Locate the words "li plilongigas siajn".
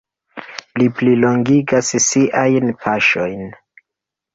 0.79-2.77